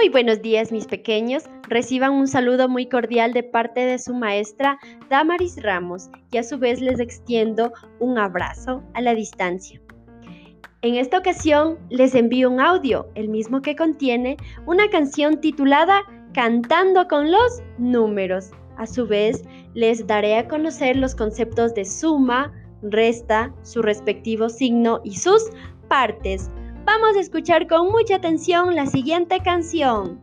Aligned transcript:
Muy 0.00 0.08
buenos 0.08 0.40
días 0.40 0.72
mis 0.72 0.86
pequeños, 0.86 1.44
reciban 1.68 2.12
un 2.12 2.26
saludo 2.26 2.70
muy 2.70 2.88
cordial 2.88 3.34
de 3.34 3.42
parte 3.42 3.80
de 3.80 3.98
su 3.98 4.14
maestra 4.14 4.78
Damaris 5.10 5.62
Ramos 5.62 6.08
y 6.32 6.38
a 6.38 6.42
su 6.42 6.58
vez 6.58 6.80
les 6.80 7.00
extiendo 7.00 7.70
un 7.98 8.16
abrazo 8.16 8.82
a 8.94 9.02
la 9.02 9.14
distancia. 9.14 9.78
En 10.80 10.94
esta 10.94 11.18
ocasión 11.18 11.78
les 11.90 12.14
envío 12.14 12.48
un 12.48 12.60
audio, 12.60 13.10
el 13.14 13.28
mismo 13.28 13.60
que 13.60 13.76
contiene 13.76 14.38
una 14.64 14.88
canción 14.88 15.38
titulada 15.38 16.00
Cantando 16.32 17.06
con 17.06 17.30
los 17.30 17.62
números. 17.76 18.52
A 18.78 18.86
su 18.86 19.06
vez, 19.06 19.44
les 19.74 20.06
daré 20.06 20.38
a 20.38 20.48
conocer 20.48 20.96
los 20.96 21.14
conceptos 21.14 21.74
de 21.74 21.84
suma, 21.84 22.50
resta, 22.80 23.54
su 23.64 23.82
respectivo 23.82 24.48
signo 24.48 25.02
y 25.04 25.16
sus 25.16 25.50
partes. 25.88 26.50
Vamos 26.84 27.16
a 27.16 27.20
escuchar 27.20 27.66
con 27.68 27.88
mucha 27.88 28.16
atención 28.16 28.74
la 28.74 28.86
siguiente 28.86 29.40
canción. 29.40 30.20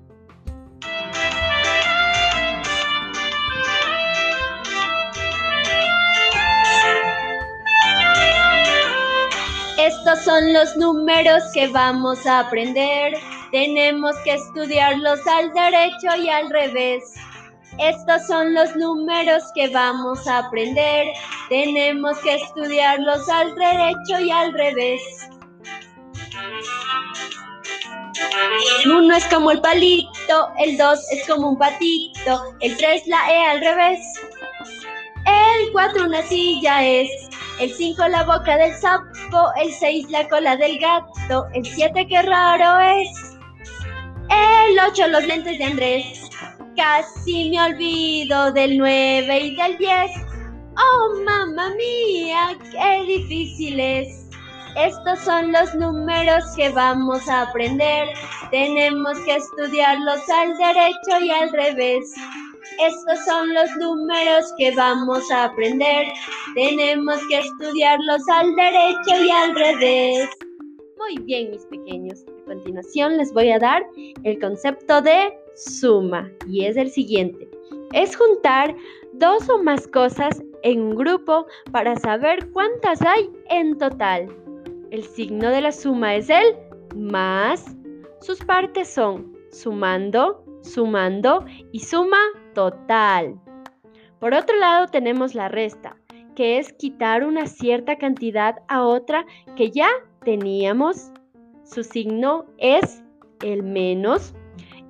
Estos 9.77 10.19
son 10.25 10.53
los 10.53 10.75
números 10.75 11.43
que 11.53 11.67
vamos 11.67 12.25
a 12.25 12.39
aprender. 12.39 13.13
Tenemos 13.51 14.15
que 14.23 14.33
estudiarlos 14.33 15.25
al 15.27 15.53
derecho 15.53 16.15
y 16.17 16.29
al 16.29 16.49
revés. 16.49 17.03
Estos 17.77 18.25
son 18.27 18.53
los 18.53 18.75
números 18.75 19.43
que 19.53 19.69
vamos 19.69 20.27
a 20.27 20.39
aprender. 20.39 21.07
Tenemos 21.49 22.17
que 22.19 22.35
estudiarlos 22.35 23.29
al 23.29 23.53
derecho 23.55 24.19
y 24.19 24.31
al 24.31 24.51
revés. 24.53 25.01
Uno 28.85 29.15
es 29.15 29.25
como 29.25 29.51
el 29.51 29.61
palito, 29.61 30.49
el 30.59 30.77
dos 30.77 30.99
es 31.11 31.27
como 31.27 31.49
un 31.49 31.57
patito, 31.57 32.55
el 32.61 32.75
tres 32.77 33.05
la 33.07 33.31
E 33.31 33.45
al 33.45 33.59
revés. 33.61 33.99
El 35.25 35.71
cuatro 35.71 36.05
una 36.05 36.21
silla 36.21 36.85
es, 36.85 37.09
el 37.59 37.73
cinco 37.73 38.07
la 38.07 38.23
boca 38.23 38.57
del 38.57 38.73
sapo, 38.75 39.51
el 39.61 39.73
seis 39.73 40.09
la 40.09 40.27
cola 40.29 40.55
del 40.55 40.79
gato, 40.79 41.45
el 41.53 41.65
siete 41.65 42.07
qué 42.07 42.21
raro 42.21 42.79
es. 42.79 43.09
El 44.29 44.79
ocho 44.79 45.07
los 45.07 45.25
lentes 45.25 45.57
de 45.57 45.65
Andrés, 45.65 46.29
casi 46.75 47.49
me 47.49 47.61
olvido 47.61 48.51
del 48.53 48.77
nueve 48.77 49.39
y 49.39 49.55
del 49.55 49.77
diez. 49.77 50.11
Oh, 50.77 51.21
mamá 51.25 51.71
mía, 51.75 52.57
qué 52.71 53.03
difícil 53.05 53.79
es. 53.79 54.26
Estos 54.77 55.19
son 55.21 55.51
los 55.51 55.73
números 55.73 56.43
que 56.55 56.69
vamos 56.69 57.27
a 57.27 57.49
aprender. 57.49 58.09
Tenemos 58.51 59.19
que 59.21 59.37
estudiarlos 59.37 60.29
al 60.29 60.55
derecho 60.55 61.25
y 61.25 61.31
al 61.31 61.49
revés. 61.49 62.13
Estos 62.79 63.25
son 63.25 63.55
los 63.55 63.75
números 63.77 64.53
que 64.59 64.75
vamos 64.75 65.31
a 65.31 65.45
aprender. 65.45 66.05
Tenemos 66.53 67.19
que 67.27 67.39
estudiarlos 67.39 68.21
al 68.29 68.55
derecho 68.55 69.23
y 69.25 69.31
al 69.31 69.55
revés. 69.55 70.29
Muy 70.99 71.23
bien, 71.23 71.49
mis 71.49 71.65
pequeños. 71.65 72.23
A 72.43 72.45
continuación 72.45 73.17
les 73.17 73.33
voy 73.33 73.49
a 73.49 73.57
dar 73.57 73.83
el 74.23 74.39
concepto 74.39 75.01
de 75.01 75.35
suma 75.55 76.29
y 76.45 76.65
es 76.65 76.77
el 76.77 76.91
siguiente. 76.91 77.49
Es 77.93 78.15
juntar 78.15 78.75
dos 79.13 79.49
o 79.49 79.57
más 79.63 79.87
cosas 79.87 80.43
en 80.61 80.81
un 80.81 80.95
grupo 80.95 81.47
para 81.71 81.95
saber 81.95 82.51
cuántas 82.51 83.01
hay 83.01 83.27
en 83.49 83.75
total. 83.79 84.27
El 84.89 85.03
signo 85.03 85.49
de 85.49 85.59
la 85.59 85.73
suma 85.73 86.15
es 86.15 86.29
el 86.29 86.55
más. 86.95 87.75
Sus 88.21 88.39
partes 88.39 88.87
son 88.87 89.37
sumando, 89.51 90.45
sumando 90.61 91.45
y 91.73 91.79
suma 91.79 92.19
total. 92.53 93.39
Por 94.19 94.33
otro 94.33 94.57
lado 94.57 94.87
tenemos 94.87 95.35
la 95.35 95.49
resta, 95.49 95.97
que 96.35 96.57
es 96.57 96.71
quitar 96.71 97.25
una 97.25 97.47
cierta 97.47 97.97
cantidad 97.97 98.55
a 98.69 98.83
otra 98.83 99.25
que 99.57 99.71
ya 99.71 99.89
teníamos. 100.23 101.11
Su 101.65 101.83
signo 101.83 102.45
es 102.57 103.03
el 103.43 103.63
menos 103.63 104.33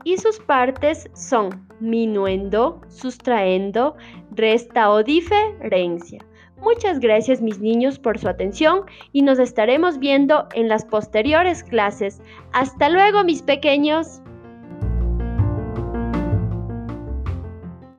y 0.04 0.18
sus 0.18 0.40
partes 0.40 1.10
son 1.16 1.68
minuendo, 1.80 2.82
sustraendo, 2.88 3.96
resta 4.32 4.92
o 4.92 5.04
diferencia. 5.04 6.24
Muchas 6.60 7.00
gracias 7.00 7.42
mis 7.42 7.60
niños 7.60 8.00
por 8.00 8.18
su 8.18 8.28
atención 8.28 8.82
y 9.14 9.22
nos 9.22 9.38
estaremos 9.38 10.00
viendo 10.00 10.48
en 10.54 10.68
las 10.68 10.86
posteriores 10.86 11.64
clases. 11.64 12.20
Hasta 12.52 12.90
luego 12.90 13.24
mis 13.24 13.44
pequeños. 13.44 14.22